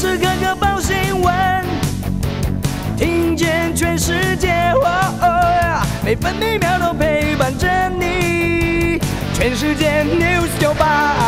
[0.00, 1.34] 时刻刻报新闻，
[2.96, 4.72] 听见全世界，
[6.02, 8.98] 每分每秒都陪伴着你。
[9.34, 11.18] 全世界 news 九八。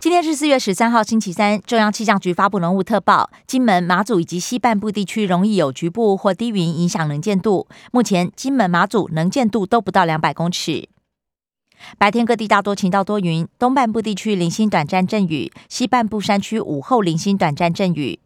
[0.00, 1.60] 今天是四月十三号，星期三。
[1.62, 7.68] 中央气象局发布浓雾特报，金门、马祖以及西半部地区容易有局部或低云影响能见度。
[7.92, 10.88] 目前，金门、马祖能见度都不到两百公尺。
[11.96, 18.18] 白天各地大多晴到多云，东半部地区零星短暂阵雨，西半部山区午后零星短暂阵雨。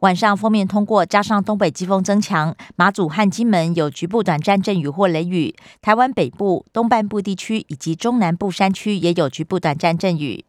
[0.00, 5.54] 晚上锋面通过，加上东北季风增强，马祖和金门有局部短暂阵雨或雷雨。
[5.80, 10.44] 台湾北部、东半部地区以及中南部山区也有局部短暂阵雨。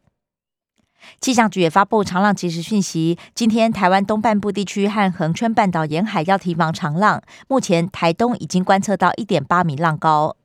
[1.22, 10.36] 气象局也发布长浪即时讯息，今天台湾东半部地区和恒春半岛沿海要提防长浪，目前台东已经观测到一点八米浪高。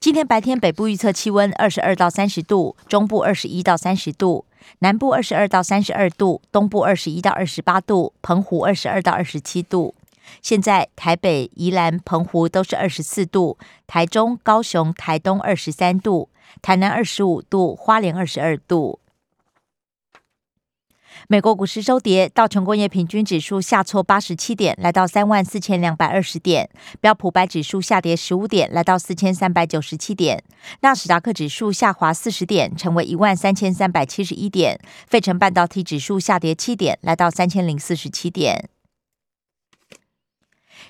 [0.00, 4.44] 今天白天北部预测气温二十二到三十度，中部二十一到三十度，
[4.80, 9.94] 南部二十二到三十二度，东部二十一到二十八度，澎湖二十二到二十七度。
[10.42, 16.28] 现在台北、宜兰、澎湖都是二十四度，台中、高雄、台东二十三度，
[16.60, 19.00] 台南二十五度，花莲二十二度。
[21.26, 26.66] 美国股市收跌，道琼工业平均指数下挫八十七点，来到三万四千两百二十点；
[27.00, 30.38] 标普白指数下跌十五点，来到四千三百九十七点；
[30.80, 34.76] 纳斯达克指数下滑四十点，成为一万三千三百七十一点；
[35.08, 38.68] 费城半导体指数下跌七点，来到三千零四十七点。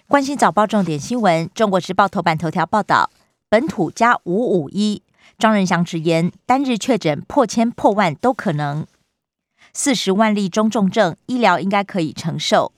[0.06, 3.10] 关心早报重点新闻，《中国时报》头版头条报道：
[3.48, 5.02] 本土加五五一，
[5.38, 8.86] 庄仁祥直言，单日确诊破千破万都可能。
[9.78, 12.72] 四十万例中重症，医疗应该可以承受。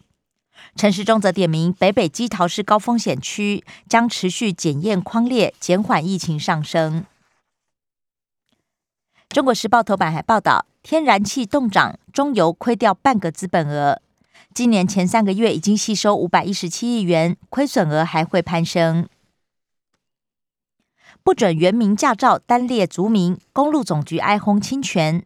[0.77, 7.07] 陈时中则点名北北基桃是高风险区，将持续检验框列，减缓疫情上升。
[9.31, 14.03] 中国时报头版还报道，天然气冻涨，中油亏掉半个资本额。
[14.53, 19.08] 今年前三个月已经吸收五百一十七亿元，亏损额还会攀升。
[21.23, 25.24] 不准原名驾照单列族名，公路总局哀轰侵权。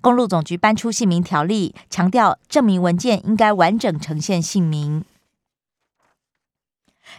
[0.00, 5.04] 公路总局搬出姓名条例，强调证明文件应该完整呈现姓名。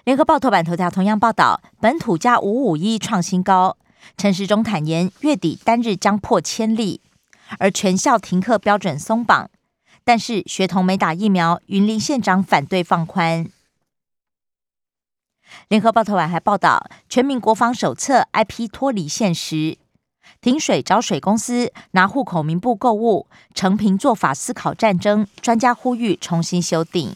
[0.05, 3.77] 联合报头版头条同样报道，本土加五五一创新高。
[4.17, 7.01] 陈时中坦言，月底单日将破千例，
[7.59, 9.51] 而全校停课标准松绑，
[10.03, 13.47] 但是学童没打疫苗，云林县长反对放宽。
[15.67, 19.77] 联合报头版还报道，全民国防手册 IP 脱离现实。
[20.39, 25.27] 停水找水公司拿户口名簿购物，成平做法思考战争。
[25.41, 27.15] 专家呼吁重新修订。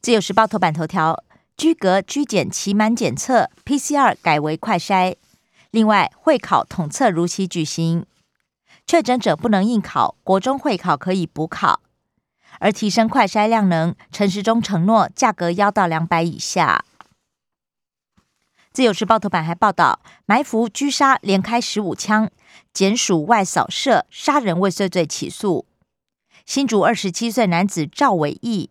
[0.00, 1.24] 自由时报头版头条：
[1.56, 5.16] 居隔居检期满检测，PCR 改为快筛。
[5.70, 8.06] 另外，会考统测如期举行，
[8.86, 11.80] 确诊者不能应考，国中会考可以补考。
[12.60, 16.84] 而提升快筛量能，陈时中承诺价格要到两百以下。
[18.74, 22.28] 自由时报头版还报道，埋伏狙杀连开十五枪，
[22.72, 25.64] 检署外扫射杀人未遂罪起诉。
[26.44, 28.70] 新竹二十七岁男子赵伟义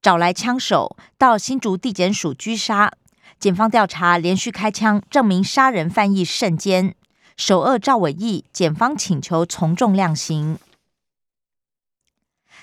[0.00, 2.92] 找来枪手到新竹地检署狙杀，
[3.40, 6.94] 检方调查连续开枪，证明杀人犯意甚坚。
[7.36, 10.56] 首恶赵伟义，检方请求从重量刑。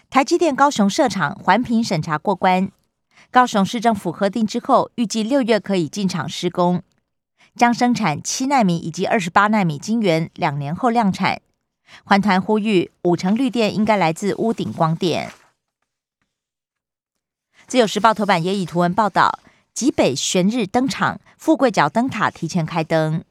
[0.10, 2.72] 台积电高雄设厂环评审查过关。
[3.30, 6.82] 高雄市政府核定之后，预计六月可以进场施工，
[7.56, 11.42] 将生产七纳米以及二十八纳米晶圆，两年后量产。
[12.04, 15.32] 环团呼吁，五成绿电应该来自屋顶光电。
[17.68, 19.40] 自由时报头版也以图文报道，
[19.74, 23.24] 极北玄日登场，富贵角灯塔提前开灯。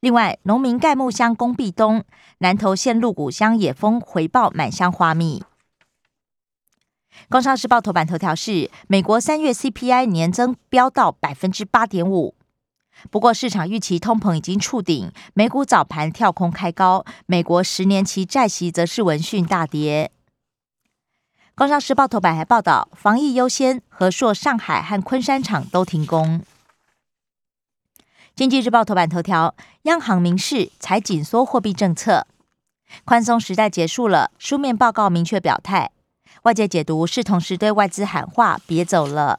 [0.00, 2.04] 另外，农民盖木箱供壁东，
[2.38, 5.42] 南投县鹿谷乡野蜂回报满箱花蜜。
[7.28, 12.34] 工商时报头版头条是美国三月 CPI 年增飙到百分之八点五，
[13.10, 20.10] 不过市场预期通膨已经触顶，美股早盘跳空开高，美国十年期债息则是闻讯大跌。
[21.54, 26.42] 工商时报头版还报道，防疫优先，和硕上海和昆山厂都停工。
[28.34, 32.28] 经济日报头版头条，央行明示才紧缩货币政策，
[33.04, 35.90] 宽松时代结束了，书面报告明确表态。
[36.48, 39.38] 外界解读是同时对外资喊话：“别走了。”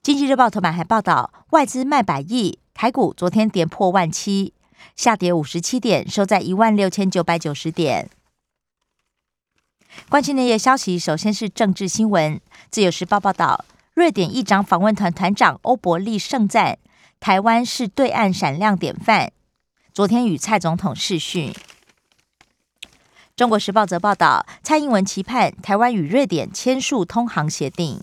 [0.00, 4.54] 经济日报头版还报道，外资卖百亿，台股昨天跌破万七，
[4.96, 8.08] 下跌五十七点，收在一万六千九百九十点。
[10.08, 12.40] 关心内页消息，首先是政治新闻。
[12.70, 16.78] 自由时报报道，瑞典议长访问团团长欧伯利盛赞
[17.20, 19.30] 台湾是对岸闪亮典范。
[19.92, 21.52] 昨天与蔡总统视讯。
[23.36, 28.00] 中国时报则报道，蔡英文期盼台湾与瑞典签署通航协定。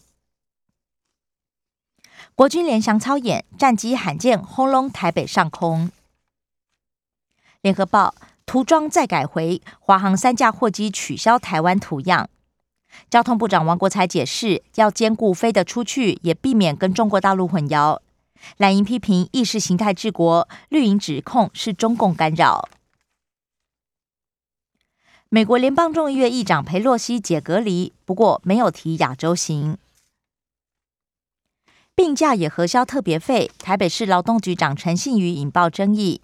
[2.36, 5.90] 国军联翔操演，战机罕见轰隆台北上空。
[7.62, 8.14] 联合报
[8.46, 12.30] 涂装再改回，华航三架货机取消台湾图样。
[13.10, 18.02] 交通部长王国才解释，要兼顾飞得出去，也避免跟中国大陆混淆。
[18.58, 22.68] 蓝营批评意识形态治国，绿营指控是中共干扰。
[25.34, 29.78] 美国联邦众议院议长佩洛西解隔离，不过没有提亚洲行。
[31.96, 36.20] 病假也核销特别费，台北市劳动局长陈信宇引爆争议，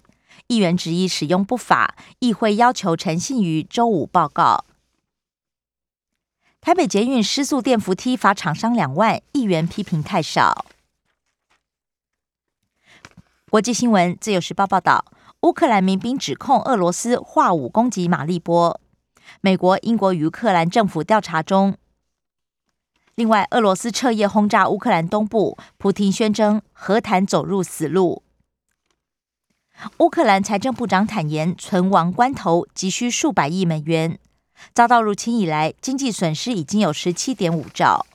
[0.48, 4.66] 议员质疑使用不法，议会要求陈信宇周五报告。
[6.60, 10.66] 台北捷运失速电扶梯罚厂商两万，议员批评太少。
[13.48, 15.06] 国际新闻，自由时报报道，
[15.40, 18.78] 乌克兰民兵指控俄罗斯化武攻击马利波，
[19.40, 21.76] 美国、英国与克兰政府调查中。
[23.14, 28.22] 另外，俄罗斯彻夜轰炸乌克兰东部，普廷宣称和谈走入死路。
[29.98, 34.18] 乌克兰财政部长坦言，存亡关头急需数百亿美元。
[34.74, 38.06] 遭到入侵以来，经济损失已经有十七点五兆。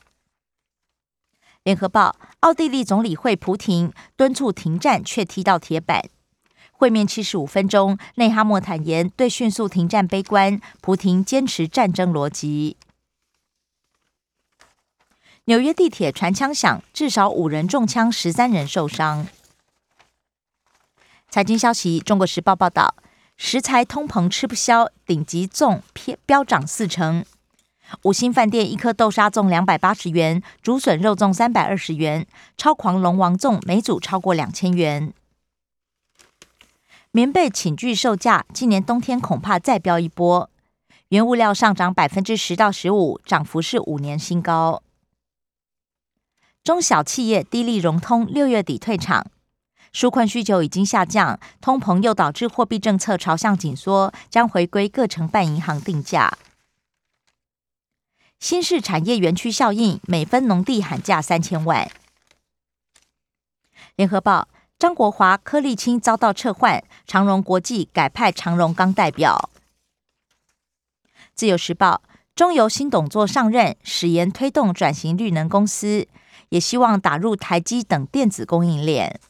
[1.64, 6.10] 联合报：奥地利总理会普廷敦促停战，却踢到铁板。
[6.84, 12.76] 会面七十五分钟，内哈莫坦言对迅速停战悲观，普廷坚持战争逻辑。
[15.46, 19.26] 纽约地铁传枪响，至少五人中枪，十三人受伤。
[21.30, 22.96] 财经消息：中国时报报道。
[23.38, 27.24] 食材通膨吃不消，顶级粽偏飙涨四成。
[28.02, 32.28] 五星饭店一颗豆沙粽两百八十元，竹笋肉粽三百二十元，
[32.58, 35.14] 超狂龙王粽每组超过两千元。
[37.16, 40.50] 棉被寝具售价今年冬天恐怕再飙一波，
[41.10, 44.82] 原物料上涨百分之十到十五，涨幅是五年新高。
[46.64, 49.28] 中小企业低利融通六月底退场。
[49.94, 56.36] 纾困需求已经下降，通膨又导致货币政策朝向紧缩，将回归各承办银行定价。
[58.40, 61.88] 新式产业园区效应，每分农地喊价三千万。
[63.96, 64.48] 联合报：
[64.84, 69.50] 张国华、柯立青遭到撤换，长荣国际改派长荣刚代表。
[71.34, 72.02] 自由时报：
[72.36, 76.10] 中油新董座上任，誓言推动转型绿能公司，
[76.50, 79.22] 也希望打入台积等电子供应链。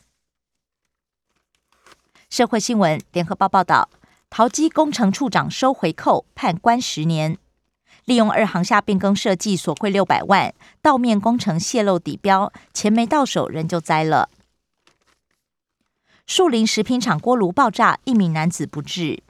[2.32, 3.90] 社会新闻：联合报报道，
[4.32, 7.38] 陶机工程处长收回扣，判关十年。
[8.06, 10.52] 利用二航下变更设计，索贿六百万，
[10.82, 14.30] 道面工程泄露底标，钱没到手，人就栽了。
[16.26, 19.22] 树林食品厂锅炉爆炸，一名男子不治。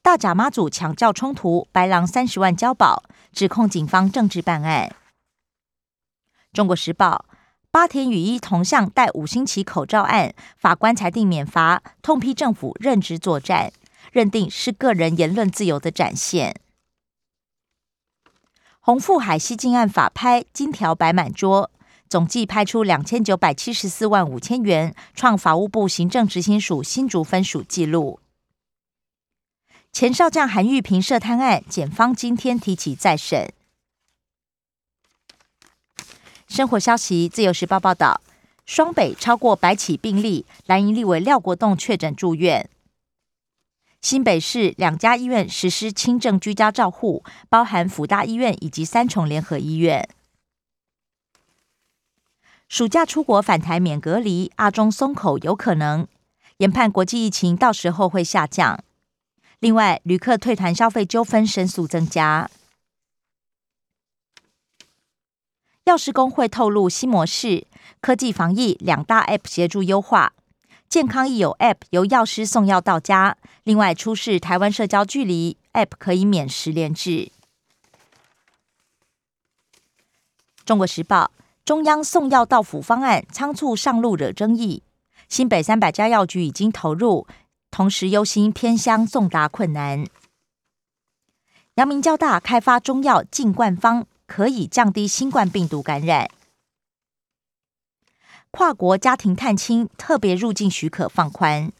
[0.00, 3.02] 大甲妈祖抢教冲突，白狼三十万交保，
[3.32, 4.94] 指控警方政治办案。
[6.52, 7.26] 中国时报。
[7.70, 13.72] 八田雨衣铜像戴五星旗口罩案，法官裁定免罚，痛批政府认知作战，
[14.12, 16.60] 认定是个人言论自由的展现。
[18.78, 21.68] 洪富海西进案法拍金条摆满桌，
[22.14, 28.20] 总计拍出两千九百七十四万五千元，创法务部行政执行署新竹分署纪录。
[29.92, 33.52] 前少将韩玉平涉贪案，检方今天提起再审。
[36.46, 38.20] 生活消息：自由时报报道，
[38.64, 42.70] 双北超过百起病例，蓝营立委廖国栋确诊住院。
[44.00, 50.08] 新北市两家医院实施轻症居家照护，包含辅大医院以及三重联合医院。
[52.68, 56.08] 暑假出国返台免隔离，阿中松口有可能，
[56.56, 58.82] 研判国际疫情到时候会下降。
[59.60, 62.50] 另外，旅客退团消费纠纷申诉增加。
[65.84, 67.66] 药师工会透露新模式，
[68.00, 70.32] 科技防疫两大 App 协助优化。
[70.88, 77.30] 健康益友 App 由药师送药到家，另外出示台湾社交距离 App 可以免时连制。
[80.64, 81.30] 中国时报：
[81.64, 84.82] 中央送药到府方案仓促上路惹争议，
[85.28, 87.26] 新北三百家药局已经投入，
[87.70, 90.06] 同时忧心偏乡送达困难。
[91.74, 94.06] 阳明交大开发中药进灌方。
[94.26, 96.30] 可以降低新冠病毒感染。
[98.50, 101.70] 跨国家庭探亲特别入境许可放宽。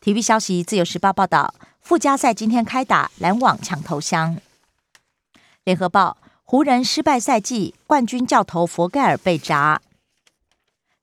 [0.00, 4.38] 体育消息：自由时报报道，附加赛今天开打，篮网抢头香。
[5.64, 6.16] 联合报：
[6.52, 9.80] 湖人失败赛季，冠军教头佛盖尔被砸。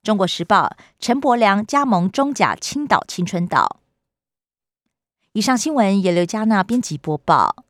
[0.03, 3.79] 中国时报陈伯良加盟中甲青岛青春岛。
[5.31, 7.65] 以上新闻由刘嘉娜编辑播报。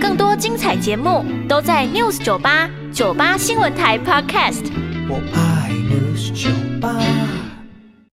[0.00, 4.64] 更多精彩节目都在 News 九八九八新闻台 Podcast。
[5.10, 6.48] 我爱 News 酒
[6.80, 6.98] 吧。